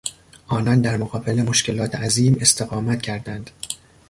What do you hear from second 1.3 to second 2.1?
مشکلات